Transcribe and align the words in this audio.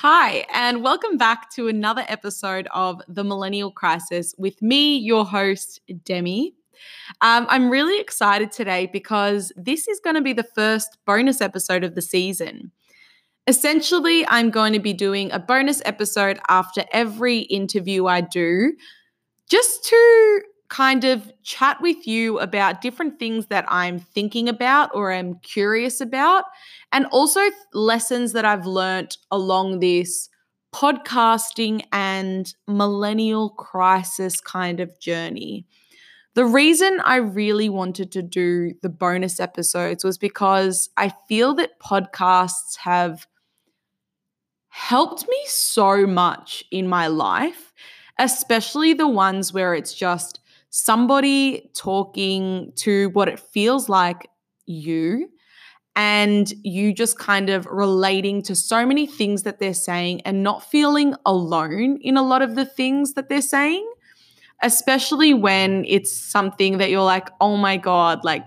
Hi, 0.00 0.44
and 0.52 0.82
welcome 0.82 1.16
back 1.16 1.50
to 1.52 1.68
another 1.68 2.04
episode 2.06 2.68
of 2.74 3.00
The 3.08 3.24
Millennial 3.24 3.70
Crisis 3.70 4.34
with 4.36 4.60
me, 4.60 4.98
your 4.98 5.24
host, 5.24 5.80
Demi. 6.04 6.52
Um, 7.22 7.46
I'm 7.48 7.70
really 7.70 7.98
excited 7.98 8.52
today 8.52 8.90
because 8.92 9.54
this 9.56 9.88
is 9.88 9.98
going 9.98 10.16
to 10.16 10.20
be 10.20 10.34
the 10.34 10.44
first 10.54 10.98
bonus 11.06 11.40
episode 11.40 11.82
of 11.82 11.94
the 11.94 12.02
season. 12.02 12.72
Essentially, 13.46 14.26
I'm 14.28 14.50
going 14.50 14.74
to 14.74 14.80
be 14.80 14.92
doing 14.92 15.32
a 15.32 15.38
bonus 15.38 15.80
episode 15.86 16.38
after 16.50 16.84
every 16.92 17.38
interview 17.38 18.04
I 18.04 18.20
do 18.20 18.74
just 19.48 19.82
to 19.84 19.96
kind 20.76 21.04
of 21.04 21.32
chat 21.42 21.80
with 21.80 22.06
you 22.06 22.38
about 22.38 22.82
different 22.82 23.18
things 23.18 23.46
that 23.46 23.64
I'm 23.66 23.98
thinking 23.98 24.46
about 24.46 24.90
or 24.94 25.10
am 25.10 25.36
curious 25.36 26.02
about, 26.02 26.44
and 26.92 27.06
also 27.06 27.40
lessons 27.72 28.32
that 28.34 28.44
I've 28.44 28.66
learned 28.66 29.16
along 29.30 29.80
this 29.80 30.28
podcasting 30.74 31.82
and 31.92 32.54
millennial 32.68 33.48
crisis 33.48 34.38
kind 34.38 34.78
of 34.80 35.00
journey. 35.00 35.64
The 36.34 36.44
reason 36.44 37.00
I 37.02 37.16
really 37.16 37.70
wanted 37.70 38.12
to 38.12 38.20
do 38.20 38.74
the 38.82 38.90
bonus 38.90 39.40
episodes 39.40 40.04
was 40.04 40.18
because 40.18 40.90
I 40.98 41.14
feel 41.26 41.54
that 41.54 41.80
podcasts 41.80 42.76
have 42.80 43.26
helped 44.68 45.26
me 45.26 45.40
so 45.46 46.06
much 46.06 46.64
in 46.70 46.86
my 46.86 47.06
life, 47.06 47.72
especially 48.18 48.92
the 48.92 49.08
ones 49.08 49.54
where 49.54 49.72
it's 49.72 49.94
just 49.94 50.40
somebody 50.76 51.70
talking 51.74 52.70
to 52.76 53.08
what 53.10 53.28
it 53.28 53.40
feels 53.40 53.88
like 53.88 54.28
you 54.66 55.26
and 55.94 56.52
you 56.62 56.92
just 56.92 57.18
kind 57.18 57.48
of 57.48 57.64
relating 57.64 58.42
to 58.42 58.54
so 58.54 58.84
many 58.84 59.06
things 59.06 59.42
that 59.44 59.58
they're 59.58 59.72
saying 59.72 60.20
and 60.26 60.42
not 60.42 60.62
feeling 60.62 61.14
alone 61.24 61.98
in 62.02 62.18
a 62.18 62.22
lot 62.22 62.42
of 62.42 62.56
the 62.56 62.66
things 62.66 63.14
that 63.14 63.30
they're 63.30 63.40
saying 63.40 63.90
especially 64.62 65.32
when 65.32 65.82
it's 65.86 66.12
something 66.12 66.76
that 66.76 66.90
you're 66.90 67.00
like 67.00 67.30
oh 67.40 67.56
my 67.56 67.78
god 67.78 68.22
like 68.22 68.46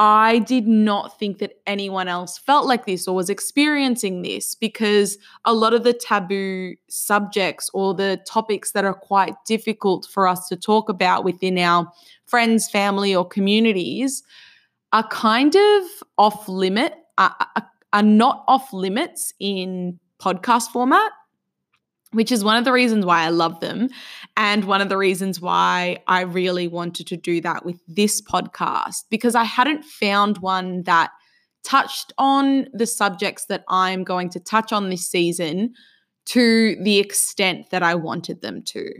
I 0.00 0.38
did 0.38 0.68
not 0.68 1.18
think 1.18 1.38
that 1.38 1.54
anyone 1.66 2.06
else 2.06 2.38
felt 2.38 2.66
like 2.66 2.86
this 2.86 3.08
or 3.08 3.16
was 3.16 3.28
experiencing 3.28 4.22
this 4.22 4.54
because 4.54 5.18
a 5.44 5.52
lot 5.52 5.74
of 5.74 5.82
the 5.82 5.92
taboo 5.92 6.76
subjects 6.88 7.68
or 7.74 7.94
the 7.94 8.20
topics 8.24 8.70
that 8.72 8.84
are 8.84 8.94
quite 8.94 9.34
difficult 9.44 10.06
for 10.06 10.28
us 10.28 10.46
to 10.50 10.56
talk 10.56 10.88
about 10.88 11.24
within 11.24 11.58
our 11.58 11.92
friends, 12.26 12.70
family, 12.70 13.12
or 13.12 13.26
communities 13.26 14.22
are 14.92 15.06
kind 15.08 15.56
of 15.56 15.82
off 16.16 16.48
limit, 16.48 16.94
are, 17.18 17.34
are 17.92 18.02
not 18.02 18.44
off 18.46 18.72
limits 18.72 19.34
in 19.40 19.98
podcast 20.20 20.68
format 20.68 21.10
which 22.12 22.32
is 22.32 22.42
one 22.44 22.56
of 22.56 22.64
the 22.64 22.72
reasons 22.72 23.04
why 23.04 23.22
I 23.22 23.28
love 23.28 23.60
them. 23.60 23.88
And 24.36 24.64
one 24.64 24.80
of 24.80 24.88
the 24.88 24.96
reasons 24.96 25.40
why 25.40 25.98
I 26.06 26.22
really 26.22 26.68
wanted 26.68 27.06
to 27.08 27.16
do 27.16 27.40
that 27.42 27.64
with 27.64 27.80
this 27.86 28.22
podcast, 28.22 29.04
because 29.10 29.34
I 29.34 29.44
hadn't 29.44 29.84
found 29.84 30.38
one 30.38 30.84
that 30.84 31.10
touched 31.64 32.12
on 32.18 32.66
the 32.72 32.86
subjects 32.86 33.46
that 33.46 33.64
I'm 33.68 34.04
going 34.04 34.30
to 34.30 34.40
touch 34.40 34.72
on 34.72 34.88
this 34.88 35.10
season 35.10 35.74
to 36.26 36.76
the 36.82 36.98
extent 36.98 37.70
that 37.70 37.82
I 37.82 37.94
wanted 37.94 38.42
them 38.42 38.62
to. 38.66 38.92